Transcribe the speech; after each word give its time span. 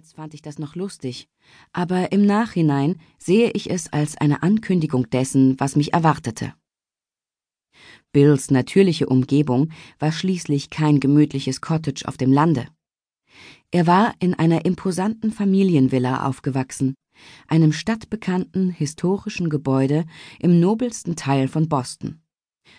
Damals 0.00 0.12
fand 0.14 0.32
ich 0.32 0.40
das 0.40 0.58
noch 0.58 0.76
lustig, 0.76 1.28
aber 1.74 2.10
im 2.10 2.24
Nachhinein 2.24 2.96
sehe 3.18 3.50
ich 3.50 3.68
es 3.68 3.92
als 3.92 4.16
eine 4.16 4.42
Ankündigung 4.42 5.10
dessen, 5.10 5.60
was 5.60 5.76
mich 5.76 5.92
erwartete. 5.92 6.54
Bills 8.10 8.50
natürliche 8.50 9.08
Umgebung 9.08 9.70
war 9.98 10.10
schließlich 10.10 10.70
kein 10.70 11.00
gemütliches 11.00 11.60
Cottage 11.60 12.08
auf 12.08 12.16
dem 12.16 12.32
Lande. 12.32 12.66
Er 13.72 13.86
war 13.86 14.14
in 14.20 14.32
einer 14.32 14.64
imposanten 14.64 15.32
Familienvilla 15.32 16.26
aufgewachsen, 16.26 16.94
einem 17.46 17.74
stadtbekannten 17.74 18.70
historischen 18.70 19.50
Gebäude 19.50 20.06
im 20.38 20.60
nobelsten 20.60 21.14
Teil 21.14 21.46
von 21.46 21.68
Boston. 21.68 22.22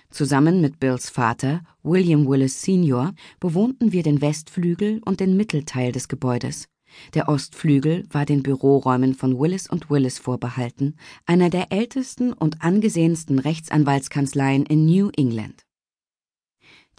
Zusammen 0.10 0.60
mit 0.60 0.80
Bills 0.80 1.12
Vater, 1.12 1.62
William 1.84 2.28
Willis 2.28 2.64
Sr., 2.64 3.14
bewohnten 3.40 3.92
wir 3.92 4.02
den 4.02 4.22
Westflügel 4.22 5.02
und 5.06 5.20
den 5.20 5.38
Mittelteil 5.38 5.92
des 5.92 6.08
Gebäudes. 6.08 6.68
Der 7.14 7.30
Ostflügel 7.30 8.05
war 8.10 8.26
den 8.26 8.44
Büroräumen 8.44 9.14
von 9.14 9.39
Willis 9.39 9.70
und 9.70 9.89
Willis 9.89 10.20
vorbehalten, 10.20 10.96
einer 11.25 11.50
der 11.50 11.71
ältesten 11.71 12.34
und 12.34 12.61
angesehensten 12.61 13.39
Rechtsanwaltskanzleien 13.39 14.65
in 14.65 14.86
New 14.86 15.10
England. 15.15 15.65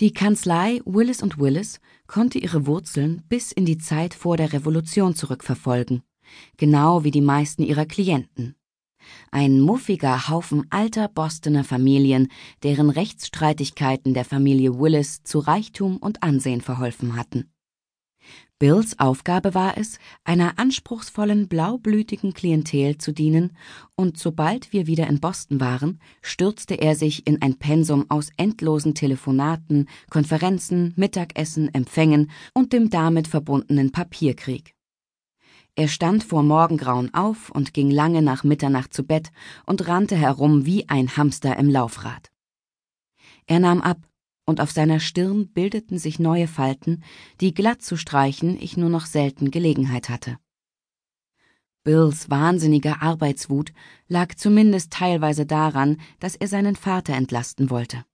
Die 0.00 0.12
Kanzlei 0.12 0.80
Willis 0.84 1.22
und 1.22 1.38
Willis 1.38 1.78
konnte 2.06 2.38
ihre 2.38 2.66
Wurzeln 2.66 3.22
bis 3.28 3.52
in 3.52 3.66
die 3.66 3.78
Zeit 3.78 4.14
vor 4.14 4.36
der 4.36 4.52
Revolution 4.52 5.14
zurückverfolgen, 5.14 6.02
genau 6.56 7.04
wie 7.04 7.10
die 7.10 7.20
meisten 7.20 7.62
ihrer 7.62 7.86
Klienten. 7.86 8.56
Ein 9.30 9.60
muffiger 9.60 10.28
Haufen 10.28 10.66
alter 10.70 11.08
Bostoner 11.08 11.64
Familien, 11.64 12.28
deren 12.62 12.90
Rechtsstreitigkeiten 12.90 14.14
der 14.14 14.24
Familie 14.24 14.78
Willis 14.78 15.22
zu 15.24 15.40
Reichtum 15.40 15.96
und 15.98 16.22
Ansehen 16.22 16.60
verholfen 16.60 17.16
hatten. 17.16 17.51
Bills 18.58 18.98
Aufgabe 18.98 19.54
war 19.54 19.76
es, 19.76 19.98
einer 20.22 20.58
anspruchsvollen 20.58 21.48
blaublütigen 21.48 22.32
Klientel 22.32 22.96
zu 22.98 23.12
dienen, 23.12 23.56
und 23.96 24.18
sobald 24.18 24.72
wir 24.72 24.86
wieder 24.86 25.08
in 25.08 25.18
Boston 25.18 25.60
waren, 25.60 26.00
stürzte 26.22 26.74
er 26.74 26.94
sich 26.94 27.26
in 27.26 27.42
ein 27.42 27.58
Pensum 27.58 28.06
aus 28.08 28.30
endlosen 28.36 28.94
Telefonaten, 28.94 29.88
Konferenzen, 30.10 30.92
Mittagessen, 30.96 31.74
Empfängen 31.74 32.30
und 32.54 32.72
dem 32.72 32.88
damit 32.88 33.26
verbundenen 33.26 33.90
Papierkrieg. 33.90 34.74
Er 35.74 35.88
stand 35.88 36.22
vor 36.22 36.42
Morgengrauen 36.42 37.14
auf 37.14 37.50
und 37.50 37.72
ging 37.72 37.90
lange 37.90 38.20
nach 38.20 38.44
Mitternacht 38.44 38.92
zu 38.92 39.04
Bett 39.04 39.32
und 39.64 39.88
rannte 39.88 40.16
herum 40.16 40.66
wie 40.66 40.88
ein 40.88 41.16
Hamster 41.16 41.56
im 41.56 41.70
Laufrad. 41.70 42.30
Er 43.46 43.58
nahm 43.58 43.80
ab, 43.80 43.98
und 44.52 44.60
auf 44.60 44.70
seiner 44.70 45.00
Stirn 45.00 45.48
bildeten 45.48 45.98
sich 45.98 46.18
neue 46.18 46.46
Falten, 46.46 47.02
die 47.40 47.54
glatt 47.54 47.80
zu 47.80 47.96
streichen 47.96 48.60
ich 48.60 48.76
nur 48.76 48.90
noch 48.90 49.06
selten 49.06 49.50
Gelegenheit 49.50 50.10
hatte. 50.10 50.36
Bills 51.84 52.28
wahnsinnige 52.28 53.00
Arbeitswut 53.00 53.72
lag 54.08 54.34
zumindest 54.34 54.92
teilweise 54.92 55.46
daran, 55.46 55.96
dass 56.20 56.36
er 56.36 56.48
seinen 56.48 56.76
Vater 56.76 57.14
entlasten 57.14 57.70
wollte. 57.70 58.04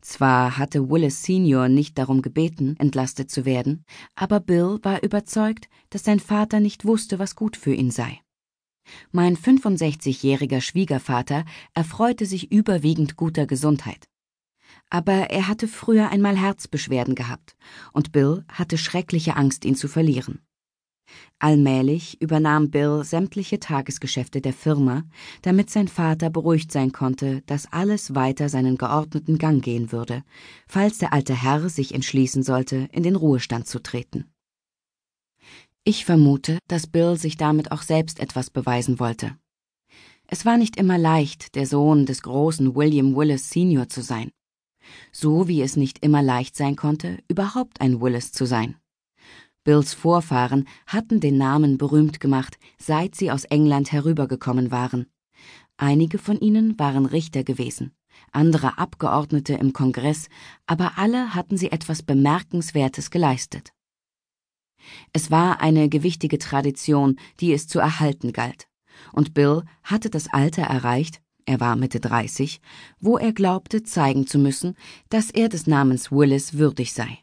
Zwar 0.00 0.56
hatte 0.56 0.88
Willis 0.88 1.24
Senior 1.24 1.68
nicht 1.68 1.98
darum 1.98 2.22
gebeten, 2.22 2.76
entlastet 2.78 3.28
zu 3.28 3.44
werden, 3.44 3.84
aber 4.14 4.38
Bill 4.38 4.78
war 4.82 5.02
überzeugt, 5.02 5.68
dass 5.90 6.04
sein 6.04 6.20
Vater 6.20 6.60
nicht 6.60 6.84
wusste, 6.84 7.18
was 7.18 7.34
gut 7.34 7.56
für 7.56 7.74
ihn 7.74 7.90
sei. 7.90 8.20
Mein 9.10 9.36
65-jähriger 9.36 10.60
Schwiegervater 10.60 11.44
erfreute 11.74 12.24
sich 12.24 12.52
überwiegend 12.52 13.16
guter 13.16 13.48
Gesundheit. 13.48 14.06
Aber 14.90 15.30
er 15.30 15.48
hatte 15.48 15.68
früher 15.68 16.10
einmal 16.10 16.36
Herzbeschwerden 16.36 17.14
gehabt, 17.14 17.56
und 17.92 18.12
Bill 18.12 18.44
hatte 18.48 18.78
schreckliche 18.78 19.36
Angst, 19.36 19.64
ihn 19.64 19.74
zu 19.74 19.88
verlieren. 19.88 20.40
Allmählich 21.38 22.20
übernahm 22.20 22.70
Bill 22.70 23.04
sämtliche 23.04 23.60
Tagesgeschäfte 23.60 24.40
der 24.40 24.52
Firma, 24.52 25.04
damit 25.42 25.70
sein 25.70 25.88
Vater 25.88 26.30
beruhigt 26.30 26.72
sein 26.72 26.92
konnte, 26.92 27.42
dass 27.42 27.72
alles 27.72 28.14
weiter 28.14 28.48
seinen 28.48 28.78
geordneten 28.78 29.38
Gang 29.38 29.62
gehen 29.62 29.92
würde, 29.92 30.22
falls 30.66 30.98
der 30.98 31.12
alte 31.12 31.40
Herr 31.40 31.68
sich 31.68 31.94
entschließen 31.94 32.42
sollte, 32.42 32.88
in 32.92 33.02
den 33.02 33.16
Ruhestand 33.16 33.66
zu 33.66 33.80
treten. 33.80 34.32
Ich 35.84 36.04
vermute, 36.04 36.58
dass 36.68 36.88
Bill 36.88 37.16
sich 37.16 37.36
damit 37.36 37.70
auch 37.70 37.82
selbst 37.82 38.18
etwas 38.18 38.50
beweisen 38.50 38.98
wollte. 38.98 39.36
Es 40.26 40.44
war 40.44 40.56
nicht 40.56 40.76
immer 40.76 40.98
leicht, 40.98 41.54
der 41.54 41.66
Sohn 41.66 42.06
des 42.06 42.22
großen 42.22 42.74
William 42.74 43.14
Willis 43.14 43.50
Senior 43.50 43.88
zu 43.88 44.02
sein. 44.02 44.32
So 45.12 45.48
wie 45.48 45.62
es 45.62 45.76
nicht 45.76 46.04
immer 46.04 46.22
leicht 46.22 46.56
sein 46.56 46.76
konnte, 46.76 47.18
überhaupt 47.28 47.80
ein 47.80 48.00
Willis 48.00 48.32
zu 48.32 48.46
sein. 48.46 48.76
Bills 49.64 49.94
Vorfahren 49.94 50.68
hatten 50.86 51.18
den 51.18 51.38
Namen 51.38 51.76
berühmt 51.76 52.20
gemacht, 52.20 52.56
seit 52.78 53.16
sie 53.16 53.32
aus 53.32 53.44
England 53.44 53.90
herübergekommen 53.90 54.70
waren. 54.70 55.06
Einige 55.76 56.18
von 56.18 56.38
ihnen 56.38 56.78
waren 56.78 57.04
Richter 57.04 57.42
gewesen, 57.42 57.92
andere 58.32 58.78
Abgeordnete 58.78 59.54
im 59.54 59.72
Kongress, 59.72 60.28
aber 60.66 60.98
alle 60.98 61.34
hatten 61.34 61.56
sie 61.56 61.72
etwas 61.72 62.02
Bemerkenswertes 62.02 63.10
geleistet. 63.10 63.72
Es 65.12 65.30
war 65.30 65.60
eine 65.60 65.88
gewichtige 65.88 66.38
Tradition, 66.38 67.16
die 67.40 67.52
es 67.52 67.66
zu 67.66 67.80
erhalten 67.80 68.32
galt, 68.32 68.68
und 69.12 69.34
Bill 69.34 69.64
hatte 69.82 70.10
das 70.10 70.32
Alter 70.32 70.62
erreicht, 70.62 71.20
er 71.46 71.60
war 71.60 71.76
Mitte 71.76 72.00
30, 72.00 72.60
wo 73.00 73.16
er 73.16 73.32
glaubte 73.32 73.84
zeigen 73.84 74.26
zu 74.26 74.38
müssen, 74.38 74.74
dass 75.08 75.30
er 75.30 75.48
des 75.48 75.66
Namens 75.66 76.10
Willis 76.10 76.54
würdig 76.54 76.92
sei. 76.92 77.18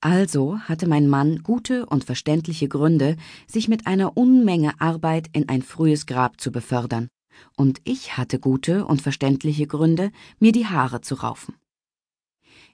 Also 0.00 0.58
hatte 0.58 0.86
mein 0.86 1.08
Mann 1.08 1.42
gute 1.42 1.86
und 1.86 2.04
verständliche 2.04 2.68
Gründe, 2.68 3.16
sich 3.46 3.68
mit 3.68 3.86
einer 3.86 4.16
Unmenge 4.16 4.80
Arbeit 4.80 5.28
in 5.32 5.48
ein 5.48 5.62
frühes 5.62 6.06
Grab 6.06 6.40
zu 6.40 6.52
befördern, 6.52 7.08
und 7.56 7.80
ich 7.84 8.16
hatte 8.16 8.38
gute 8.38 8.84
und 8.84 9.00
verständliche 9.00 9.66
Gründe, 9.66 10.10
mir 10.38 10.52
die 10.52 10.66
Haare 10.66 11.00
zu 11.00 11.14
raufen. 11.14 11.54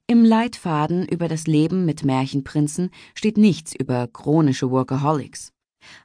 Im 0.06 0.24
Leitfaden 0.24 1.06
über 1.06 1.28
das 1.28 1.46
Leben 1.46 1.84
mit 1.84 2.02
Märchenprinzen 2.02 2.90
steht 3.14 3.36
nichts 3.36 3.74
über 3.74 4.08
chronische 4.08 4.70
Workaholics. 4.70 5.52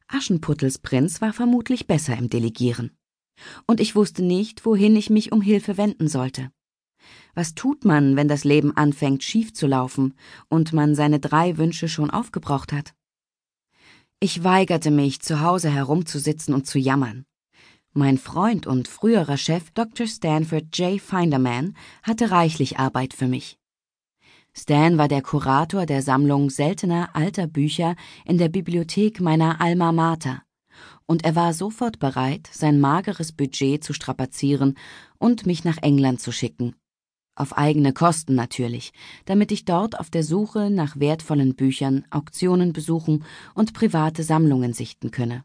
Aschenputtels 0.07 0.77
Prinz 0.77 1.21
war 1.21 1.31
vermutlich 1.31 1.87
besser 1.87 2.17
im 2.17 2.29
Delegieren. 2.29 2.91
Und 3.67 3.79
ich 3.79 3.95
wusste 3.95 4.23
nicht, 4.23 4.65
wohin 4.65 4.95
ich 4.95 5.09
mich 5.09 5.31
um 5.31 5.41
Hilfe 5.41 5.77
wenden 5.77 6.07
sollte. 6.07 6.51
Was 7.35 7.55
tut 7.55 7.83
man, 7.83 8.15
wenn 8.15 8.27
das 8.27 8.43
Leben 8.43 8.75
anfängt 8.75 9.23
schief 9.23 9.53
zu 9.53 9.67
laufen 9.67 10.13
und 10.49 10.73
man 10.73 10.95
seine 10.95 11.19
drei 11.19 11.57
Wünsche 11.57 11.87
schon 11.87 12.09
aufgebraucht 12.09 12.71
hat? 12.71 12.93
Ich 14.19 14.43
weigerte 14.43 14.91
mich, 14.91 15.21
zu 15.21 15.41
Hause 15.41 15.69
herumzusitzen 15.69 16.53
und 16.53 16.67
zu 16.67 16.79
jammern. 16.79 17.25
Mein 17.91 18.17
Freund 18.17 18.65
und 18.65 18.87
früherer 18.87 19.37
Chef 19.37 19.71
Dr. 19.71 20.07
Stanford 20.07 20.75
J. 20.77 21.01
Finderman 21.01 21.75
hatte 22.01 22.31
reichlich 22.31 22.79
Arbeit 22.79 23.13
für 23.13 23.27
mich. 23.27 23.59
Stan 24.55 24.97
war 24.97 25.07
der 25.07 25.23
Kurator 25.23 25.85
der 25.85 26.01
Sammlung 26.01 26.49
seltener 26.49 27.15
alter 27.15 27.47
Bücher 27.47 27.95
in 28.25 28.37
der 28.37 28.49
Bibliothek 28.49 29.19
meiner 29.19 29.59
Alma 29.59 29.91
Mater, 29.91 30.43
und 31.05 31.25
er 31.25 31.35
war 31.35 31.53
sofort 31.53 31.99
bereit, 31.99 32.49
sein 32.51 32.79
mageres 32.79 33.31
Budget 33.31 33.83
zu 33.83 33.93
strapazieren 33.93 34.77
und 35.17 35.45
mich 35.45 35.63
nach 35.63 35.77
England 35.81 36.21
zu 36.21 36.31
schicken, 36.31 36.75
auf 37.35 37.57
eigene 37.57 37.93
Kosten 37.93 38.35
natürlich, 38.35 38.93
damit 39.25 39.51
ich 39.51 39.65
dort 39.65 39.99
auf 39.99 40.09
der 40.09 40.23
Suche 40.23 40.69
nach 40.69 40.99
wertvollen 40.99 41.55
Büchern 41.55 42.05
Auktionen 42.09 42.73
besuchen 42.73 43.23
und 43.55 43.73
private 43.73 44.23
Sammlungen 44.23 44.73
sichten 44.73 45.11
könne. 45.11 45.43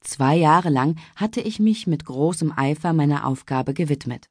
Zwei 0.00 0.36
Jahre 0.36 0.70
lang 0.70 0.96
hatte 1.16 1.40
ich 1.40 1.58
mich 1.58 1.86
mit 1.86 2.04
großem 2.04 2.52
Eifer 2.56 2.92
meiner 2.92 3.26
Aufgabe 3.26 3.74
gewidmet. 3.74 4.28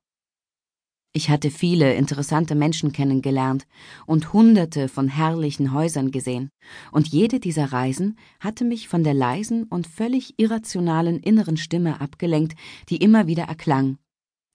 Ich 1.18 1.32
hatte 1.32 1.50
viele 1.50 1.96
interessante 1.96 2.54
Menschen 2.54 2.92
kennengelernt 2.92 3.66
und 4.06 4.34
hunderte 4.34 4.88
von 4.88 5.08
herrlichen 5.08 5.74
Häusern 5.74 6.12
gesehen, 6.12 6.52
und 6.92 7.08
jede 7.08 7.40
dieser 7.40 7.74
Reisen 7.74 8.20
hatte 8.40 8.64
mich 8.64 8.88
von 8.88 9.04
der 9.04 9.16
leisen 9.16 9.64
und 9.64 9.88
völlig 9.88 10.36
irrationalen 10.38 11.20
inneren 11.20 11.58
Stimme 11.58 12.02
abgelenkt, 12.02 12.56
die 12.90 12.98
immer 12.98 13.26
wieder 13.26 13.46
erklang 13.46 13.98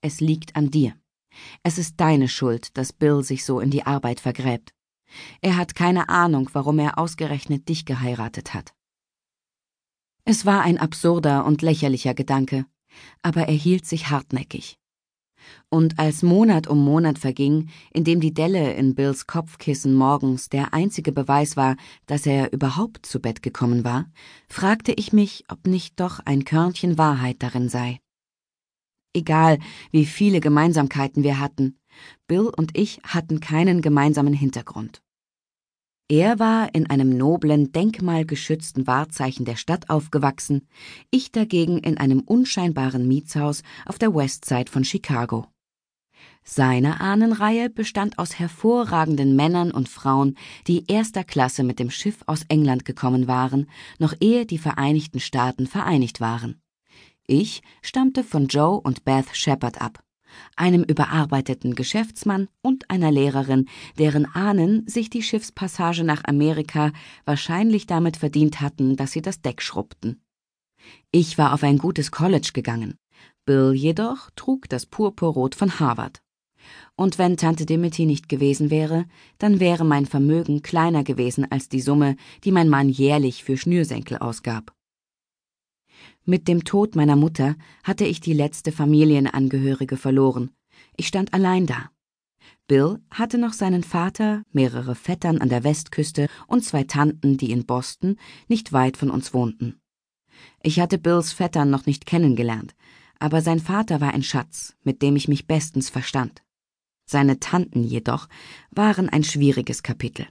Es 0.02 0.20
liegt 0.20 0.54
an 0.54 0.70
dir. 0.70 0.94
Es 1.64 1.78
ist 1.78 1.94
deine 1.96 2.28
Schuld, 2.28 2.78
dass 2.78 2.92
Bill 2.92 3.24
sich 3.24 3.44
so 3.44 3.58
in 3.58 3.72
die 3.72 3.84
Arbeit 3.84 4.20
vergräbt. 4.20 4.72
Er 5.40 5.56
hat 5.56 5.74
keine 5.74 6.10
Ahnung, 6.10 6.48
warum 6.52 6.78
er 6.78 6.96
ausgerechnet 6.96 7.68
dich 7.68 7.86
geheiratet 7.86 8.54
hat. 8.54 8.72
Es 10.24 10.46
war 10.46 10.62
ein 10.62 10.78
absurder 10.78 11.44
und 11.44 11.60
lächerlicher 11.60 12.14
Gedanke, 12.14 12.66
aber 13.20 13.48
er 13.48 13.54
hielt 13.54 13.84
sich 13.84 14.10
hartnäckig. 14.10 14.78
Und 15.68 15.98
als 15.98 16.22
Monat 16.22 16.66
um 16.66 16.84
Monat 16.84 17.18
verging, 17.18 17.68
in 17.92 18.04
dem 18.04 18.20
die 18.20 18.34
Delle 18.34 18.74
in 18.74 18.94
Bills 18.94 19.26
Kopfkissen 19.26 19.94
morgens 19.94 20.48
der 20.48 20.74
einzige 20.74 21.12
Beweis 21.12 21.56
war, 21.56 21.76
dass 22.06 22.26
er 22.26 22.52
überhaupt 22.52 23.06
zu 23.06 23.20
Bett 23.20 23.42
gekommen 23.42 23.84
war, 23.84 24.06
fragte 24.48 24.92
ich 24.92 25.12
mich, 25.12 25.44
ob 25.48 25.66
nicht 25.66 25.98
doch 26.00 26.20
ein 26.20 26.44
Körnchen 26.44 26.98
Wahrheit 26.98 27.36
darin 27.42 27.68
sei. 27.68 28.00
Egal, 29.14 29.58
wie 29.90 30.06
viele 30.06 30.40
Gemeinsamkeiten 30.40 31.22
wir 31.22 31.38
hatten, 31.38 31.78
Bill 32.26 32.50
und 32.56 32.76
ich 32.76 33.00
hatten 33.04 33.40
keinen 33.40 33.82
gemeinsamen 33.82 34.32
Hintergrund. 34.32 35.02
Er 36.12 36.38
war 36.38 36.74
in 36.74 36.90
einem 36.90 37.16
noblen, 37.16 37.72
denkmalgeschützten 37.72 38.86
Wahrzeichen 38.86 39.46
der 39.46 39.56
Stadt 39.56 39.88
aufgewachsen, 39.88 40.68
ich 41.10 41.32
dagegen 41.32 41.78
in 41.78 41.96
einem 41.96 42.20
unscheinbaren 42.20 43.08
Mietshaus 43.08 43.62
auf 43.86 43.98
der 43.98 44.14
Westside 44.14 44.70
von 44.70 44.84
Chicago. 44.84 45.46
Seine 46.44 47.00
Ahnenreihe 47.00 47.70
bestand 47.70 48.18
aus 48.18 48.38
hervorragenden 48.38 49.36
Männern 49.36 49.70
und 49.70 49.88
Frauen, 49.88 50.36
die 50.66 50.84
erster 50.86 51.24
Klasse 51.24 51.64
mit 51.64 51.78
dem 51.78 51.88
Schiff 51.88 52.18
aus 52.26 52.42
England 52.48 52.84
gekommen 52.84 53.26
waren, 53.26 53.70
noch 53.98 54.12
ehe 54.20 54.44
die 54.44 54.58
Vereinigten 54.58 55.18
Staaten 55.18 55.66
vereinigt 55.66 56.20
waren. 56.20 56.60
Ich 57.26 57.62
stammte 57.80 58.22
von 58.22 58.48
Joe 58.48 58.78
und 58.78 59.06
Beth 59.06 59.34
Shepard 59.34 59.80
ab, 59.80 60.01
einem 60.56 60.82
überarbeiteten 60.82 61.74
Geschäftsmann 61.74 62.48
und 62.62 62.90
einer 62.90 63.10
Lehrerin, 63.10 63.66
deren 63.98 64.26
Ahnen 64.26 64.86
sich 64.86 65.10
die 65.10 65.22
Schiffspassage 65.22 66.04
nach 66.04 66.22
Amerika 66.24 66.92
wahrscheinlich 67.24 67.86
damit 67.86 68.16
verdient 68.16 68.60
hatten, 68.60 68.96
dass 68.96 69.12
sie 69.12 69.22
das 69.22 69.40
Deck 69.40 69.62
schrubbten. 69.62 70.22
Ich 71.10 71.38
war 71.38 71.52
auf 71.52 71.62
ein 71.62 71.78
gutes 71.78 72.10
College 72.10 72.50
gegangen. 72.52 72.94
Bill 73.44 73.72
jedoch 73.74 74.30
trug 74.36 74.68
das 74.68 74.86
Purpurrot 74.86 75.54
von 75.54 75.80
Harvard. 75.80 76.22
Und 76.94 77.18
wenn 77.18 77.36
Tante 77.36 77.66
Dimity 77.66 78.06
nicht 78.06 78.28
gewesen 78.28 78.70
wäre, 78.70 79.06
dann 79.38 79.60
wäre 79.60 79.84
mein 79.84 80.06
Vermögen 80.06 80.62
kleiner 80.62 81.02
gewesen 81.02 81.50
als 81.50 81.68
die 81.68 81.80
Summe, 81.80 82.16
die 82.44 82.52
mein 82.52 82.68
Mann 82.68 82.88
jährlich 82.88 83.42
für 83.42 83.56
Schnürsenkel 83.56 84.18
ausgab. 84.18 84.72
Mit 86.24 86.46
dem 86.46 86.62
Tod 86.62 86.94
meiner 86.94 87.16
Mutter 87.16 87.56
hatte 87.82 88.04
ich 88.04 88.20
die 88.20 88.32
letzte 88.32 88.70
Familienangehörige 88.70 89.96
verloren. 89.96 90.50
Ich 90.96 91.08
stand 91.08 91.34
allein 91.34 91.66
da. 91.66 91.90
Bill 92.68 93.00
hatte 93.10 93.38
noch 93.38 93.52
seinen 93.52 93.82
Vater, 93.82 94.44
mehrere 94.52 94.94
Vettern 94.94 95.38
an 95.38 95.48
der 95.48 95.64
Westküste 95.64 96.28
und 96.46 96.64
zwei 96.64 96.84
Tanten, 96.84 97.38
die 97.38 97.50
in 97.50 97.66
Boston, 97.66 98.16
nicht 98.46 98.72
weit 98.72 98.96
von 98.96 99.10
uns 99.10 99.34
wohnten. 99.34 99.80
Ich 100.62 100.78
hatte 100.78 100.98
Bills 100.98 101.32
Vettern 101.32 101.70
noch 101.70 101.86
nicht 101.86 102.06
kennengelernt, 102.06 102.74
aber 103.18 103.42
sein 103.42 103.58
Vater 103.58 104.00
war 104.00 104.14
ein 104.14 104.22
Schatz, 104.22 104.76
mit 104.84 105.02
dem 105.02 105.16
ich 105.16 105.26
mich 105.26 105.48
bestens 105.48 105.90
verstand. 105.90 106.42
Seine 107.04 107.40
Tanten 107.40 107.82
jedoch 107.82 108.28
waren 108.70 109.08
ein 109.08 109.24
schwieriges 109.24 109.82
Kapitel. 109.82 110.26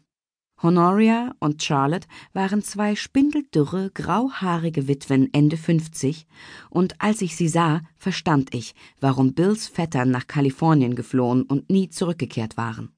Honoria 0.64 1.34
und 1.40 1.64
Charlotte 1.64 2.08
waren 2.34 2.62
zwei 2.62 2.96
spindeldürre, 2.96 3.92
grauhaarige 3.94 4.88
Witwen 4.88 5.34
Ende 5.34 5.58
50, 5.58 6.28
und 6.70 7.02
als 7.02 7.22
ich 7.22 7.36
sie 7.36 7.48
sah, 7.48 7.82
verstand 7.98 8.54
ich, 8.54 8.76
warum 9.00 9.34
Bills 9.34 9.68
Vettern 9.68 10.12
nach 10.12 10.28
Kalifornien 10.28 10.96
geflohen 10.96 11.44
und 11.44 11.70
nie 11.70 11.90
zurückgekehrt 11.90 12.58
waren. 12.58 12.94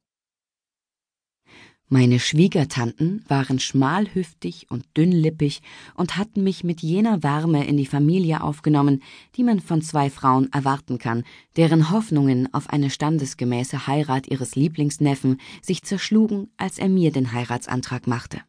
Meine 1.89 2.19
Schwiegertanten 2.19 3.23
waren 3.27 3.59
schmalhüftig 3.59 4.67
und 4.69 4.85
dünnlippig 4.97 5.61
und 5.95 6.17
hatten 6.17 6.43
mich 6.43 6.63
mit 6.63 6.81
jener 6.81 7.21
Wärme 7.21 7.67
in 7.67 7.77
die 7.77 7.85
Familie 7.85 8.41
aufgenommen, 8.41 9.03
die 9.35 9.43
man 9.43 9.59
von 9.59 9.81
zwei 9.81 10.09
Frauen 10.09 10.51
erwarten 10.51 10.97
kann, 10.97 11.23
deren 11.55 11.91
Hoffnungen 11.91 12.51
auf 12.53 12.69
eine 12.69 12.89
standesgemäße 12.89 13.85
Heirat 13.85 14.27
ihres 14.27 14.55
Lieblingsneffen 14.55 15.39
sich 15.61 15.83
zerschlugen, 15.83 16.49
als 16.57 16.79
er 16.79 16.89
mir 16.89 17.11
den 17.11 17.31
Heiratsantrag 17.31 18.07
machte. 18.07 18.41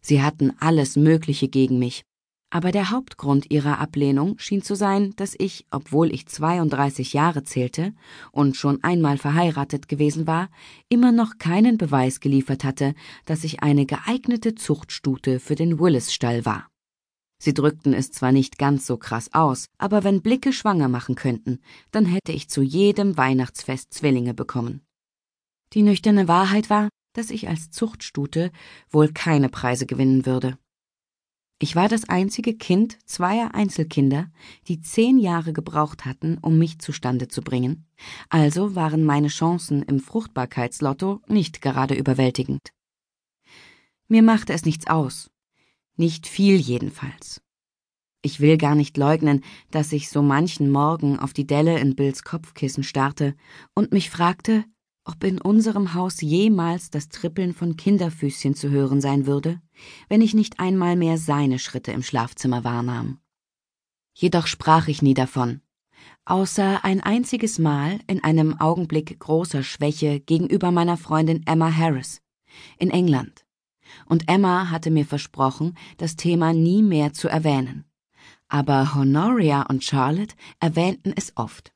Sie 0.00 0.22
hatten 0.22 0.52
alles 0.58 0.96
Mögliche 0.96 1.48
gegen 1.48 1.78
mich, 1.78 2.02
aber 2.50 2.70
der 2.72 2.90
Hauptgrund 2.90 3.50
ihrer 3.50 3.78
Ablehnung 3.80 4.38
schien 4.38 4.62
zu 4.62 4.74
sein, 4.74 5.12
dass 5.16 5.34
ich, 5.38 5.66
obwohl 5.70 6.12
ich 6.12 6.26
32 6.26 7.12
Jahre 7.12 7.42
zählte 7.42 7.92
und 8.30 8.56
schon 8.56 8.82
einmal 8.84 9.18
verheiratet 9.18 9.88
gewesen 9.88 10.26
war, 10.26 10.48
immer 10.88 11.12
noch 11.12 11.38
keinen 11.38 11.76
Beweis 11.76 12.20
geliefert 12.20 12.64
hatte, 12.64 12.94
dass 13.24 13.44
ich 13.44 13.62
eine 13.62 13.86
geeignete 13.86 14.54
Zuchtstute 14.54 15.40
für 15.40 15.54
den 15.54 15.78
Willis-Stall 15.78 16.44
war. 16.44 16.68
Sie 17.38 17.52
drückten 17.52 17.92
es 17.92 18.12
zwar 18.12 18.32
nicht 18.32 18.58
ganz 18.58 18.86
so 18.86 18.96
krass 18.96 19.34
aus, 19.34 19.66
aber 19.76 20.04
wenn 20.04 20.22
Blicke 20.22 20.52
schwanger 20.52 20.88
machen 20.88 21.16
könnten, 21.16 21.60
dann 21.90 22.06
hätte 22.06 22.32
ich 22.32 22.48
zu 22.48 22.62
jedem 22.62 23.16
Weihnachtsfest 23.16 23.92
Zwillinge 23.92 24.32
bekommen. 24.32 24.80
Die 25.72 25.82
nüchterne 25.82 26.28
Wahrheit 26.28 26.70
war, 26.70 26.88
dass 27.12 27.30
ich 27.30 27.48
als 27.48 27.70
Zuchtstute 27.70 28.52
wohl 28.88 29.12
keine 29.12 29.48
Preise 29.48 29.86
gewinnen 29.86 30.26
würde. 30.26 30.58
Ich 31.58 31.74
war 31.74 31.88
das 31.88 32.06
einzige 32.08 32.54
Kind 32.54 32.98
zweier 33.06 33.54
Einzelkinder, 33.54 34.30
die 34.68 34.80
zehn 34.80 35.18
Jahre 35.18 35.54
gebraucht 35.54 36.04
hatten, 36.04 36.36
um 36.42 36.58
mich 36.58 36.80
zustande 36.80 37.28
zu 37.28 37.40
bringen, 37.40 37.86
also 38.28 38.74
waren 38.74 39.04
meine 39.04 39.28
Chancen 39.28 39.82
im 39.82 40.00
Fruchtbarkeitslotto 40.00 41.22
nicht 41.28 41.62
gerade 41.62 41.94
überwältigend. 41.94 42.72
Mir 44.08 44.22
machte 44.22 44.52
es 44.52 44.66
nichts 44.66 44.86
aus, 44.86 45.30
nicht 45.96 46.26
viel 46.26 46.56
jedenfalls. 46.56 47.40
Ich 48.20 48.40
will 48.40 48.58
gar 48.58 48.74
nicht 48.74 48.98
leugnen, 48.98 49.42
dass 49.70 49.92
ich 49.92 50.10
so 50.10 50.20
manchen 50.20 50.70
Morgen 50.70 51.18
auf 51.18 51.32
die 51.32 51.46
Delle 51.46 51.78
in 51.78 51.96
Bills 51.96 52.22
Kopfkissen 52.22 52.82
starrte 52.82 53.34
und 53.74 53.92
mich 53.92 54.10
fragte, 54.10 54.64
ob 55.06 55.22
in 55.22 55.40
unserem 55.40 55.94
Haus 55.94 56.20
jemals 56.20 56.90
das 56.90 57.08
Trippeln 57.08 57.54
von 57.54 57.76
Kinderfüßchen 57.76 58.54
zu 58.54 58.70
hören 58.70 59.00
sein 59.00 59.26
würde, 59.26 59.60
wenn 60.08 60.20
ich 60.20 60.34
nicht 60.34 60.58
einmal 60.58 60.96
mehr 60.96 61.16
seine 61.16 61.58
Schritte 61.58 61.92
im 61.92 62.02
Schlafzimmer 62.02 62.64
wahrnahm. 62.64 63.18
Jedoch 64.14 64.46
sprach 64.46 64.88
ich 64.88 65.02
nie 65.02 65.14
davon, 65.14 65.60
außer 66.24 66.84
ein 66.84 67.00
einziges 67.00 67.58
Mal 67.58 68.00
in 68.06 68.24
einem 68.24 68.58
Augenblick 68.58 69.18
großer 69.20 69.62
Schwäche 69.62 70.20
gegenüber 70.20 70.72
meiner 70.72 70.96
Freundin 70.96 71.46
Emma 71.46 71.74
Harris 71.74 72.20
in 72.78 72.90
England. 72.90 73.44
Und 74.06 74.28
Emma 74.28 74.70
hatte 74.70 74.90
mir 74.90 75.06
versprochen, 75.06 75.76
das 75.98 76.16
Thema 76.16 76.52
nie 76.52 76.82
mehr 76.82 77.12
zu 77.12 77.28
erwähnen. 77.28 77.84
Aber 78.48 78.94
Honoria 78.94 79.62
und 79.62 79.84
Charlotte 79.84 80.34
erwähnten 80.60 81.12
es 81.14 81.32
oft. 81.36 81.75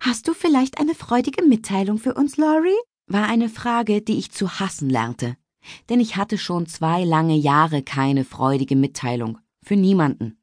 Hast 0.00 0.28
du 0.28 0.34
vielleicht 0.34 0.78
eine 0.78 0.94
freudige 0.94 1.44
Mitteilung 1.44 1.98
für 1.98 2.14
uns, 2.14 2.36
Laurie? 2.36 2.76
war 3.06 3.28
eine 3.28 3.48
Frage, 3.48 4.02
die 4.02 4.18
ich 4.18 4.32
zu 4.32 4.58
hassen 4.58 4.90
lernte, 4.90 5.36
denn 5.88 6.00
ich 6.00 6.16
hatte 6.16 6.38
schon 6.38 6.66
zwei 6.66 7.04
lange 7.04 7.36
Jahre 7.36 7.82
keine 7.82 8.24
freudige 8.24 8.76
Mitteilung, 8.76 9.38
für 9.62 9.76
niemanden. 9.76 10.38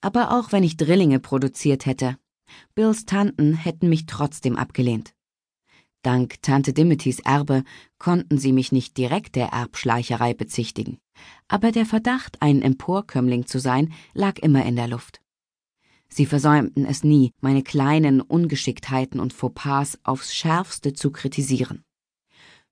Aber 0.00 0.38
auch 0.38 0.52
wenn 0.52 0.62
ich 0.62 0.76
Drillinge 0.76 1.20
produziert 1.20 1.86
hätte, 1.86 2.18
Bills 2.74 3.06
Tanten 3.06 3.54
hätten 3.54 3.88
mich 3.88 4.06
trotzdem 4.06 4.56
abgelehnt. 4.56 5.14
Dank 6.02 6.40
Tante 6.42 6.72
Dimitys 6.72 7.18
Erbe 7.20 7.64
konnten 7.98 8.38
sie 8.38 8.52
mich 8.52 8.70
nicht 8.70 8.96
direkt 8.96 9.34
der 9.34 9.48
Erbschleicherei 9.48 10.34
bezichtigen, 10.34 10.98
aber 11.48 11.72
der 11.72 11.86
Verdacht, 11.86 12.40
ein 12.40 12.62
Emporkömmling 12.62 13.46
zu 13.46 13.58
sein, 13.58 13.92
lag 14.14 14.38
immer 14.38 14.64
in 14.64 14.76
der 14.76 14.86
Luft. 14.86 15.20
Sie 16.08 16.26
versäumten 16.26 16.84
es 16.84 17.04
nie, 17.04 17.32
meine 17.40 17.62
kleinen 17.62 18.20
Ungeschicktheiten 18.20 19.20
und 19.20 19.32
Fauxpas 19.32 19.98
aufs 20.04 20.34
schärfste 20.34 20.92
zu 20.92 21.10
kritisieren. 21.10 21.82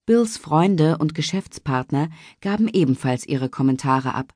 Bills 0.06 0.36
Freunde 0.36 0.98
und 0.98 1.14
Geschäftspartner 1.14 2.10
gaben 2.40 2.68
ebenfalls 2.68 3.26
ihre 3.26 3.48
Kommentare 3.48 4.14
ab, 4.14 4.34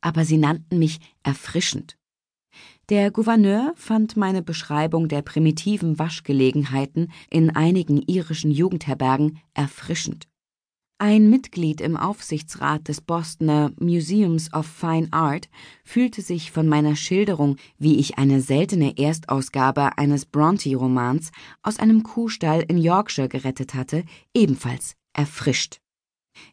aber 0.00 0.24
sie 0.24 0.38
nannten 0.38 0.78
mich 0.78 1.00
erfrischend. 1.22 1.98
Der 2.88 3.10
Gouverneur 3.10 3.72
fand 3.76 4.16
meine 4.16 4.42
Beschreibung 4.42 5.08
der 5.08 5.22
primitiven 5.22 5.98
Waschgelegenheiten 5.98 7.12
in 7.30 7.50
einigen 7.50 8.02
irischen 8.02 8.50
Jugendherbergen 8.50 9.38
erfrischend. 9.54 10.28
Ein 10.98 11.30
Mitglied 11.30 11.80
im 11.80 11.96
Aufsichtsrat 11.96 12.86
des 12.86 13.00
Bostoner 13.00 13.72
Museums 13.80 14.52
of 14.52 14.66
Fine 14.66 15.08
Art 15.10 15.48
fühlte 15.84 16.22
sich 16.22 16.52
von 16.52 16.68
meiner 16.68 16.94
Schilderung, 16.94 17.56
wie 17.76 17.98
ich 17.98 18.18
eine 18.18 18.40
seltene 18.40 18.96
Erstausgabe 18.96 19.98
eines 19.98 20.26
Bronte-Romans 20.26 21.32
aus 21.62 21.80
einem 21.80 22.04
Kuhstall 22.04 22.64
in 22.68 22.78
Yorkshire 22.78 23.28
gerettet 23.28 23.74
hatte, 23.74 24.04
ebenfalls 24.32 24.94
erfrischt. 25.12 25.80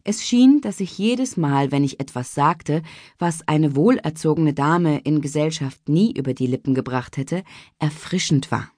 Es 0.03 0.25
schien, 0.25 0.61
dass 0.61 0.79
ich 0.79 0.97
jedes 0.97 1.37
Mal, 1.37 1.71
wenn 1.71 1.83
ich 1.83 1.99
etwas 1.99 2.33
sagte, 2.33 2.81
was 3.17 3.47
eine 3.47 3.75
wohlerzogene 3.75 4.53
Dame 4.53 4.99
in 4.99 5.21
Gesellschaft 5.21 5.87
nie 5.87 6.11
über 6.11 6.33
die 6.33 6.47
Lippen 6.47 6.73
gebracht 6.73 7.17
hätte, 7.17 7.43
erfrischend 7.77 8.51
war. 8.51 8.71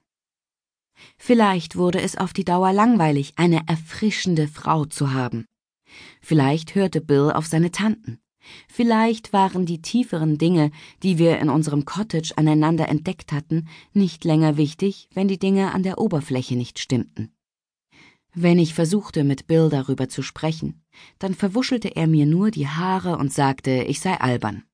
Vielleicht 1.16 1.76
wurde 1.76 2.00
es 2.00 2.16
auf 2.16 2.32
die 2.32 2.44
Dauer 2.44 2.72
langweilig, 2.72 3.32
eine 3.36 3.62
erfrischende 3.66 4.48
Frau 4.48 4.84
zu 4.84 5.12
haben. 5.12 5.46
Vielleicht 6.20 6.74
hörte 6.74 7.00
Bill 7.00 7.30
auf 7.32 7.46
seine 7.46 7.70
Tanten. 7.70 8.18
Vielleicht 8.68 9.32
waren 9.32 9.66
die 9.66 9.82
tieferen 9.82 10.38
Dinge, 10.38 10.70
die 11.02 11.18
wir 11.18 11.38
in 11.38 11.48
unserem 11.48 11.84
Cottage 11.84 12.32
aneinander 12.36 12.88
entdeckt 12.88 13.32
hatten, 13.32 13.68
nicht 13.92 14.24
länger 14.24 14.56
wichtig, 14.56 15.08
wenn 15.14 15.28
die 15.28 15.38
Dinge 15.38 15.72
an 15.72 15.82
der 15.82 15.98
Oberfläche 15.98 16.56
nicht 16.56 16.78
stimmten. 16.78 17.32
Wenn 18.34 18.58
ich 18.58 18.74
versuchte, 18.74 19.24
mit 19.24 19.46
Bill 19.46 19.68
darüber 19.68 20.08
zu 20.08 20.22
sprechen, 20.22 20.82
dann 21.18 21.34
verwuschelte 21.34 21.94
er 21.94 22.06
mir 22.06 22.26
nur 22.26 22.50
die 22.50 22.66
Haare 22.66 23.18
und 23.18 23.32
sagte, 23.32 23.84
ich 23.86 24.00
sei 24.00 24.18
albern. 24.18 24.64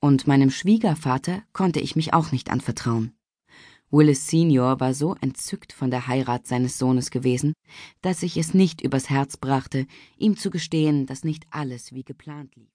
Und 0.00 0.26
meinem 0.26 0.50
Schwiegervater 0.50 1.42
konnte 1.52 1.80
ich 1.80 1.96
mich 1.96 2.12
auch 2.12 2.30
nicht 2.30 2.50
anvertrauen. 2.50 3.17
Willis 3.90 4.26
Senior 4.26 4.80
war 4.80 4.92
so 4.92 5.14
entzückt 5.20 5.72
von 5.72 5.90
der 5.90 6.06
Heirat 6.06 6.46
seines 6.46 6.76
Sohnes 6.78 7.10
gewesen, 7.10 7.54
dass 8.02 8.22
ich 8.22 8.36
es 8.36 8.52
nicht 8.52 8.82
übers 8.82 9.08
Herz 9.08 9.36
brachte, 9.38 9.86
ihm 10.18 10.36
zu 10.36 10.50
gestehen, 10.50 11.06
dass 11.06 11.24
nicht 11.24 11.46
alles 11.50 11.92
wie 11.92 12.04
geplant 12.04 12.54
lief. 12.56 12.66